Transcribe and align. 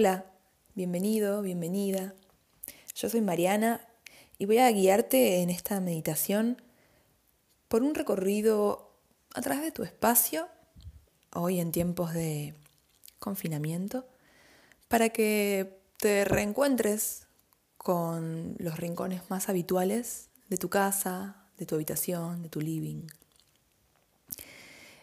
Hola, 0.00 0.24
bienvenido, 0.74 1.42
bienvenida. 1.42 2.14
Yo 2.94 3.10
soy 3.10 3.20
Mariana 3.20 3.86
y 4.38 4.46
voy 4.46 4.56
a 4.56 4.70
guiarte 4.70 5.42
en 5.42 5.50
esta 5.50 5.78
meditación 5.78 6.62
por 7.68 7.82
un 7.82 7.94
recorrido 7.94 8.94
a 9.34 9.42
través 9.42 9.62
de 9.62 9.72
tu 9.72 9.82
espacio, 9.82 10.48
hoy 11.34 11.60
en 11.60 11.70
tiempos 11.70 12.14
de 12.14 12.54
confinamiento, 13.18 14.08
para 14.88 15.10
que 15.10 15.78
te 15.98 16.24
reencuentres 16.24 17.26
con 17.76 18.54
los 18.58 18.78
rincones 18.78 19.28
más 19.28 19.50
habituales 19.50 20.30
de 20.48 20.56
tu 20.56 20.70
casa, 20.70 21.44
de 21.58 21.66
tu 21.66 21.74
habitación, 21.74 22.42
de 22.42 22.48
tu 22.48 22.62
living. 22.62 23.06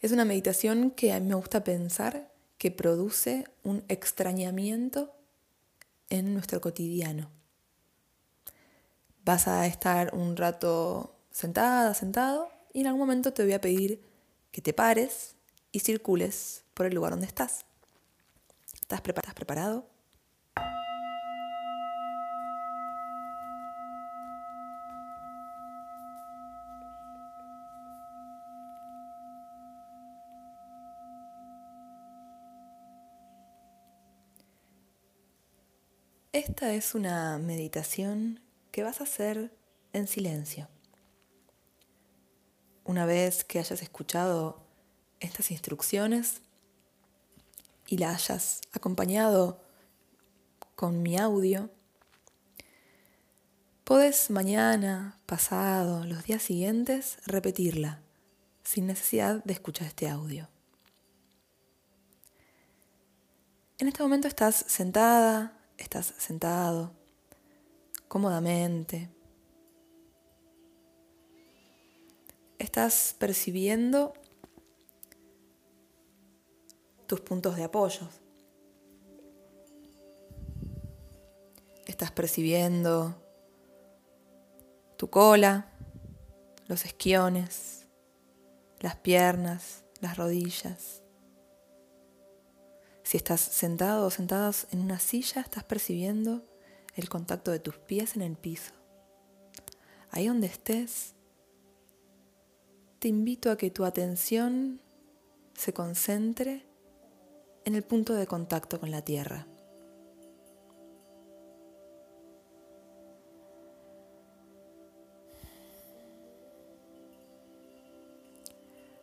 Es 0.00 0.10
una 0.10 0.24
meditación 0.24 0.90
que 0.90 1.12
a 1.12 1.20
mí 1.20 1.28
me 1.28 1.36
gusta 1.36 1.62
pensar 1.62 2.28
que 2.60 2.70
produce 2.70 3.46
un 3.64 3.82
extrañamiento 3.88 5.14
en 6.10 6.34
nuestro 6.34 6.60
cotidiano. 6.60 7.30
Vas 9.24 9.48
a 9.48 9.66
estar 9.66 10.14
un 10.14 10.36
rato 10.36 11.16
sentada, 11.30 11.94
sentado, 11.94 12.50
y 12.74 12.82
en 12.82 12.88
algún 12.88 13.00
momento 13.00 13.32
te 13.32 13.44
voy 13.44 13.54
a 13.54 13.62
pedir 13.62 14.02
que 14.52 14.60
te 14.60 14.74
pares 14.74 15.36
y 15.72 15.80
circules 15.80 16.64
por 16.74 16.84
el 16.84 16.94
lugar 16.94 17.12
donde 17.12 17.28
estás. 17.28 17.64
¿Estás, 18.78 19.00
preparado? 19.00 19.89
Esta 36.32 36.74
es 36.74 36.94
una 36.94 37.38
meditación 37.38 38.38
que 38.70 38.84
vas 38.84 39.00
a 39.00 39.04
hacer 39.04 39.52
en 39.92 40.06
silencio. 40.06 40.68
Una 42.84 43.04
vez 43.04 43.42
que 43.42 43.58
hayas 43.58 43.82
escuchado 43.82 44.64
estas 45.18 45.50
instrucciones 45.50 46.40
y 47.88 47.98
la 47.98 48.14
hayas 48.14 48.60
acompañado 48.70 49.60
con 50.76 51.02
mi 51.02 51.18
audio, 51.18 51.68
puedes 53.82 54.30
mañana, 54.30 55.18
pasado, 55.26 56.04
los 56.04 56.22
días 56.22 56.44
siguientes 56.44 57.18
repetirla 57.26 58.02
sin 58.62 58.86
necesidad 58.86 59.42
de 59.42 59.54
escuchar 59.54 59.88
este 59.88 60.08
audio. 60.08 60.48
En 63.78 63.88
este 63.88 64.00
momento 64.04 64.28
estás 64.28 64.64
sentada, 64.68 65.59
estás 65.80 66.14
sentado 66.18 66.92
cómodamente. 68.06 69.10
Estás 72.58 73.16
percibiendo 73.18 74.12
tus 77.06 77.20
puntos 77.20 77.56
de 77.56 77.64
apoyo. 77.64 78.06
Estás 81.86 82.12
percibiendo 82.12 83.16
tu 84.96 85.08
cola, 85.08 85.72
los 86.68 86.84
esquiones, 86.84 87.86
las 88.80 88.96
piernas, 88.96 89.84
las 90.00 90.16
rodillas. 90.16 91.02
Si 93.10 93.16
estás 93.16 93.40
sentado 93.40 94.06
o 94.06 94.10
sentadas 94.12 94.68
en 94.70 94.78
una 94.78 95.00
silla, 95.00 95.40
estás 95.40 95.64
percibiendo 95.64 96.44
el 96.94 97.08
contacto 97.08 97.50
de 97.50 97.58
tus 97.58 97.76
pies 97.76 98.14
en 98.14 98.22
el 98.22 98.36
piso. 98.36 98.70
Ahí 100.12 100.28
donde 100.28 100.46
estés, 100.46 101.16
te 103.00 103.08
invito 103.08 103.50
a 103.50 103.56
que 103.56 103.72
tu 103.72 103.84
atención 103.84 104.80
se 105.54 105.72
concentre 105.72 106.64
en 107.64 107.74
el 107.74 107.82
punto 107.82 108.14
de 108.14 108.28
contacto 108.28 108.78
con 108.78 108.92
la 108.92 109.02
tierra. 109.02 109.48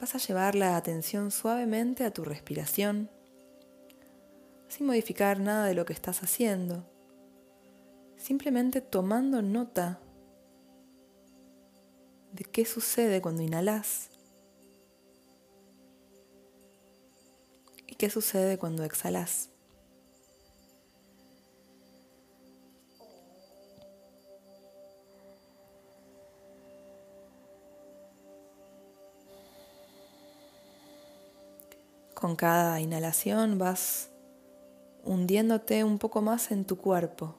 Vas 0.00 0.14
a 0.14 0.18
llevar 0.18 0.54
la 0.54 0.76
atención 0.76 1.32
suavemente 1.32 2.04
a 2.04 2.12
tu 2.12 2.22
respiración 2.22 3.10
sin 4.68 4.86
modificar 4.86 5.40
nada 5.40 5.66
de 5.66 5.74
lo 5.74 5.84
que 5.84 5.92
estás 5.92 6.22
haciendo, 6.22 6.84
simplemente 8.16 8.80
tomando 8.80 9.42
nota 9.42 10.00
de 12.32 12.44
qué 12.44 12.64
sucede 12.64 13.22
cuando 13.22 13.42
inhalas 13.42 14.10
y 17.86 17.94
qué 17.94 18.10
sucede 18.10 18.58
cuando 18.58 18.84
exhalas. 18.84 19.50
Con 32.14 32.34
cada 32.34 32.80
inhalación 32.80 33.58
vas 33.58 34.10
hundiéndote 35.08 35.84
un 35.84 35.98
poco 35.98 36.20
más 36.20 36.50
en 36.52 36.66
tu 36.66 36.76
cuerpo. 36.76 37.34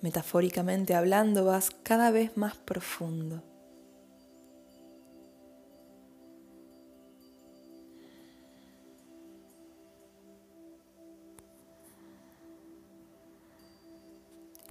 Metafóricamente 0.00 0.94
hablando, 0.94 1.44
vas 1.44 1.70
cada 1.82 2.12
vez 2.12 2.36
más 2.36 2.56
profundo. 2.56 3.42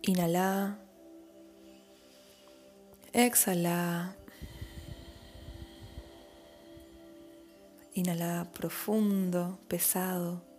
Inhala. 0.03 0.78
Exhala. 3.12 4.16
Inhala 7.95 8.47
profundo, 8.53 9.59
pesado. 9.68 10.52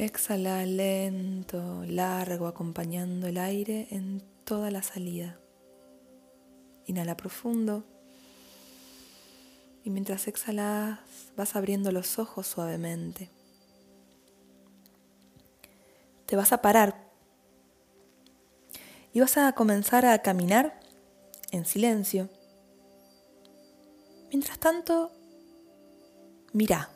Exhala 0.00 0.64
lento, 0.64 1.82
largo, 1.84 2.46
acompañando 2.46 3.26
el 3.26 3.36
aire 3.36 3.88
en 3.90 4.22
toda 4.44 4.70
la 4.70 4.80
salida. 4.80 5.40
Inhala 6.86 7.16
profundo. 7.16 7.84
Y 9.82 9.90
mientras 9.90 10.28
exhalas, 10.28 11.00
vas 11.36 11.56
abriendo 11.56 11.90
los 11.90 12.20
ojos 12.20 12.46
suavemente. 12.46 13.28
Te 16.26 16.36
vas 16.36 16.52
a 16.52 16.62
parar 16.62 17.10
y 19.12 19.18
vas 19.18 19.36
a 19.36 19.52
comenzar 19.52 20.06
a 20.06 20.22
caminar 20.22 20.78
en 21.50 21.66
silencio. 21.66 22.28
Mientras 24.30 24.60
tanto, 24.60 25.10
mira. 26.52 26.88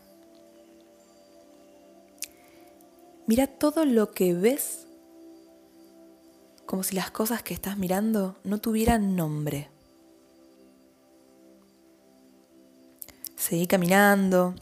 Mira 3.27 3.47
todo 3.47 3.85
lo 3.85 4.11
que 4.11 4.35
ves 4.35 4.87
como 6.67 6.83
si 6.83 6.97
las 6.97 7.11
cosas 7.11 7.43
que 7.43 7.55
estás 7.55 7.79
mirando 7.79 8.37
no 8.45 8.59
tuvieran 8.59 9.15
nombre. 9.15 9.69
Seguí 13.37 13.67
caminando 13.67 14.55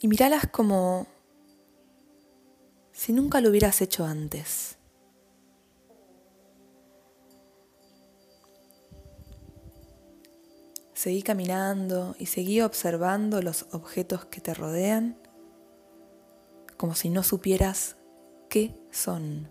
y 0.00 0.08
miralas 0.08 0.46
como 0.48 1.06
si 2.92 3.12
nunca 3.12 3.40
lo 3.40 3.50
hubieras 3.50 3.80
hecho 3.80 4.04
antes. 4.04 4.76
Seguí 10.94 11.22
caminando 11.22 12.16
y 12.18 12.26
seguí 12.26 12.60
observando 12.60 13.40
los 13.40 13.66
objetos 13.70 14.24
que 14.24 14.40
te 14.40 14.52
rodean 14.52 15.16
como 16.78 16.94
si 16.94 17.10
no 17.10 17.22
supieras 17.22 17.96
qué 18.48 18.74
son. 18.90 19.46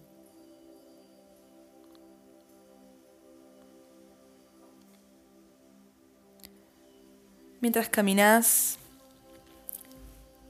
Mientras 7.61 7.89
caminas, 7.89 8.79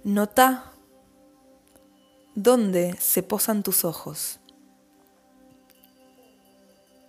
nota 0.06 0.72
dónde 2.36 2.96
se 3.00 3.22
posan 3.24 3.64
tus 3.64 3.84
ojos, 3.84 4.40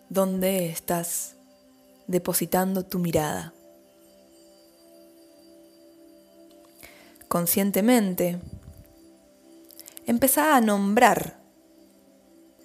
dónde 0.09 0.71
estás 0.71 1.37
depositando 2.09 2.85
tu 2.85 2.99
mirada. 2.99 3.53
conscientemente, 7.29 8.41
empezá 10.11 10.57
a 10.57 10.61
nombrar 10.61 11.41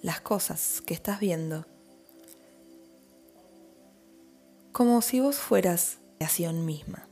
las 0.02 0.20
cosas 0.20 0.82
que 0.84 0.94
estás 0.94 1.20
viendo 1.20 1.66
como 4.72 5.00
si 5.02 5.20
vos 5.20 5.36
fueras 5.36 5.98
creación 6.16 6.64
misma. 6.64 7.06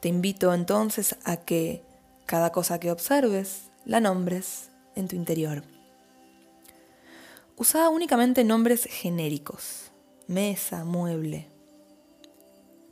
Te 0.00 0.08
invito 0.08 0.54
entonces 0.54 1.16
a 1.24 1.38
que 1.38 1.82
cada 2.24 2.52
cosa 2.52 2.78
que 2.78 2.92
observes 2.92 3.70
la 3.84 3.98
nombres 3.98 4.70
en 4.94 5.08
tu 5.08 5.16
interior. 5.16 5.64
Usa 7.56 7.88
únicamente 7.88 8.44
nombres 8.44 8.84
genéricos, 8.84 9.90
mesa, 10.28 10.84
mueble, 10.84 11.48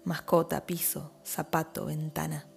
mascota, 0.04 0.66
piso, 0.66 1.12
zapato, 1.24 1.86
ventana. 1.86 2.51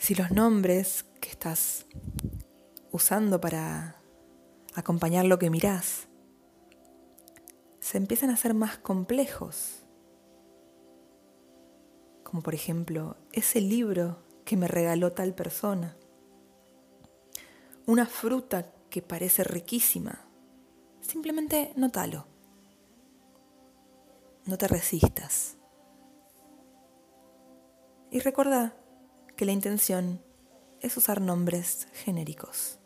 Si 0.00 0.14
los 0.14 0.30
nombres 0.30 1.04
que 1.20 1.28
estás 1.28 1.84
usando 2.90 3.38
para 3.38 4.00
acompañar 4.74 5.26
lo 5.26 5.38
que 5.38 5.50
mirás 5.50 6.08
se 7.80 7.98
empiezan 7.98 8.30
a 8.30 8.34
hacer 8.34 8.54
más 8.54 8.78
complejos, 8.78 9.84
como 12.24 12.42
por 12.42 12.54
ejemplo 12.54 13.18
ese 13.32 13.60
libro 13.60 14.22
que 14.46 14.56
me 14.56 14.68
regaló 14.68 15.12
tal 15.12 15.34
persona, 15.34 15.98
una 17.84 18.06
fruta 18.06 18.72
que 18.88 19.02
parece 19.02 19.44
riquísima, 19.44 20.24
simplemente 21.02 21.74
notalo, 21.76 22.26
no 24.46 24.56
te 24.56 24.66
resistas. 24.66 25.58
Y 28.10 28.20
recuerda 28.20 28.79
que 29.40 29.46
la 29.46 29.52
intención 29.52 30.20
es 30.82 30.98
usar 30.98 31.22
nombres 31.22 31.88
genéricos. 31.94 32.78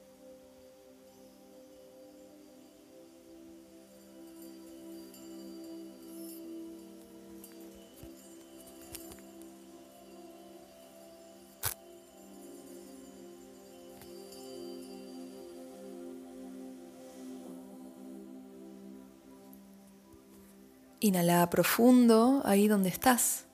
Inhala 21.01 21.51
profundo 21.51 22.43
ahí 22.45 22.69
donde 22.69 22.91
estás. 22.91 23.47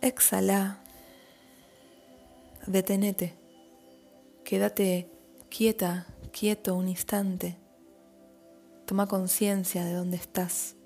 Exhala 0.00 0.80
detenete, 2.66 3.36
quédate 4.44 5.10
quieta, 5.48 6.06
quieto 6.32 6.74
un 6.74 6.88
instante, 6.88 7.58
toma 8.86 9.06
conciencia 9.06 9.84
de 9.84 9.94
dónde 9.94 10.16
estás. 10.16 10.76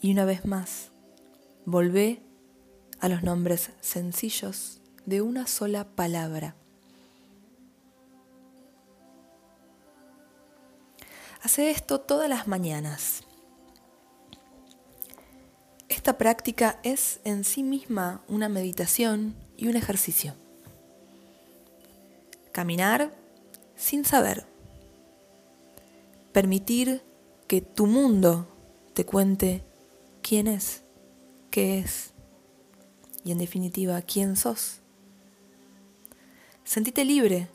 Y 0.00 0.12
una 0.12 0.24
vez 0.24 0.44
más, 0.44 0.92
volvé 1.64 2.22
a 3.00 3.08
los 3.08 3.22
nombres 3.22 3.70
sencillos 3.80 4.80
de 5.06 5.22
una 5.22 5.46
sola 5.46 5.84
palabra. 5.84 6.54
Hace 11.42 11.70
esto 11.70 12.00
todas 12.00 12.28
las 12.28 12.46
mañanas. 12.46 13.27
Esta 16.08 16.16
práctica 16.16 16.80
es 16.84 17.20
en 17.24 17.44
sí 17.44 17.62
misma 17.62 18.22
una 18.28 18.48
meditación 18.48 19.34
y 19.58 19.68
un 19.68 19.76
ejercicio. 19.76 20.34
Caminar 22.50 23.14
sin 23.76 24.06
saber. 24.06 24.46
Permitir 26.32 27.02
que 27.46 27.60
tu 27.60 27.86
mundo 27.86 28.48
te 28.94 29.04
cuente 29.04 29.62
quién 30.22 30.46
es, 30.46 30.80
qué 31.50 31.78
es 31.78 32.14
y 33.22 33.32
en 33.32 33.36
definitiva 33.36 34.00
quién 34.00 34.36
sos. 34.36 34.80
Sentite 36.64 37.04
libre, 37.04 37.50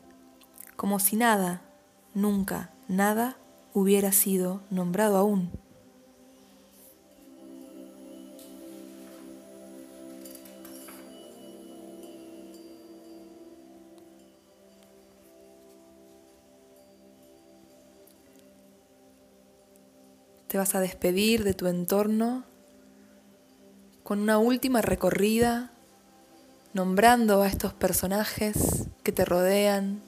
como 0.76 1.00
si 1.00 1.16
nada, 1.16 1.60
nunca, 2.14 2.70
nada 2.86 3.36
hubiera 3.72 4.12
sido 4.12 4.62
nombrado 4.70 5.16
aún. 5.16 5.63
Te 20.54 20.58
vas 20.58 20.76
a 20.76 20.80
despedir 20.80 21.42
de 21.42 21.52
tu 21.52 21.66
entorno 21.66 22.44
con 24.04 24.20
una 24.20 24.38
última 24.38 24.82
recorrida, 24.82 25.72
nombrando 26.72 27.42
a 27.42 27.48
estos 27.48 27.72
personajes 27.72 28.86
que 29.02 29.10
te 29.10 29.24
rodean, 29.24 30.00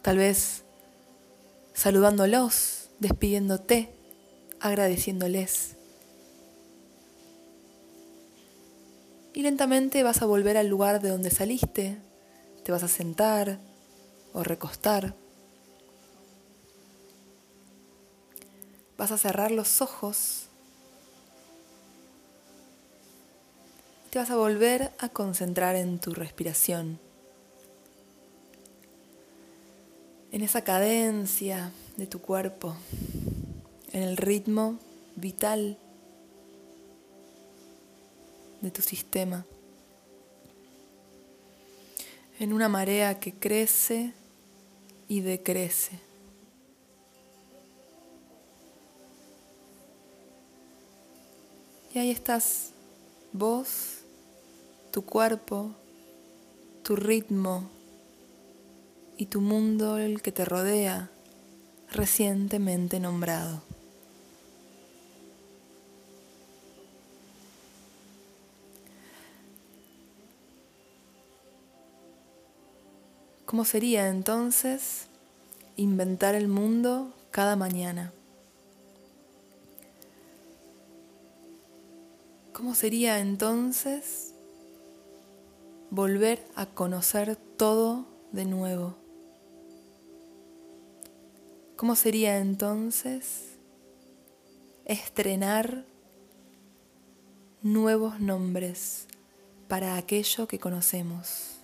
tal 0.00 0.16
vez 0.16 0.64
saludándolos, 1.74 2.88
despidiéndote, 3.00 3.90
agradeciéndoles. 4.60 5.76
Y 9.34 9.42
lentamente 9.42 10.02
vas 10.04 10.22
a 10.22 10.24
volver 10.24 10.56
al 10.56 10.68
lugar 10.68 11.02
de 11.02 11.10
donde 11.10 11.30
saliste, 11.30 11.98
te 12.64 12.72
vas 12.72 12.82
a 12.82 12.88
sentar 12.88 13.58
o 14.32 14.42
recostar. 14.42 15.14
Vas 18.96 19.10
a 19.10 19.18
cerrar 19.18 19.50
los 19.50 19.80
ojos. 19.82 20.46
Te 24.10 24.18
vas 24.18 24.30
a 24.30 24.36
volver 24.36 24.92
a 24.98 25.08
concentrar 25.08 25.74
en 25.74 25.98
tu 25.98 26.12
respiración. 26.12 27.00
En 30.30 30.42
esa 30.42 30.62
cadencia 30.62 31.72
de 31.96 32.06
tu 32.06 32.20
cuerpo. 32.20 32.76
En 33.92 34.02
el 34.02 34.16
ritmo 34.16 34.78
vital 35.16 35.78
de 38.60 38.70
tu 38.70 38.82
sistema. 38.82 39.44
En 42.38 42.52
una 42.52 42.68
marea 42.68 43.18
que 43.18 43.32
crece 43.32 44.12
y 45.08 45.20
decrece. 45.20 46.11
Y 51.94 51.98
ahí 51.98 52.10
estás 52.10 52.70
vos, 53.32 53.98
tu 54.92 55.04
cuerpo, 55.04 55.72
tu 56.82 56.96
ritmo 56.96 57.68
y 59.18 59.26
tu 59.26 59.42
mundo, 59.42 59.98
el 59.98 60.22
que 60.22 60.32
te 60.32 60.46
rodea, 60.46 61.10
recientemente 61.90 62.98
nombrado. 62.98 63.62
¿Cómo 73.44 73.66
sería 73.66 74.08
entonces 74.08 75.08
inventar 75.76 76.34
el 76.34 76.48
mundo 76.48 77.12
cada 77.30 77.54
mañana? 77.54 78.14
¿Cómo 82.62 82.76
sería 82.76 83.18
entonces 83.18 84.34
volver 85.90 86.46
a 86.54 86.66
conocer 86.66 87.34
todo 87.34 88.06
de 88.30 88.44
nuevo? 88.44 88.94
¿Cómo 91.74 91.96
sería 91.96 92.38
entonces 92.38 93.56
estrenar 94.84 95.84
nuevos 97.62 98.20
nombres 98.20 99.08
para 99.66 99.96
aquello 99.96 100.46
que 100.46 100.60
conocemos. 100.60 101.56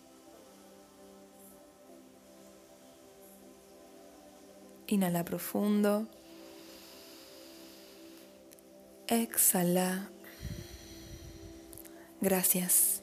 Inhala 4.89 5.25
profundo. 5.25 6.09
Exhala. 9.07 10.11
Gracias. 12.21 13.03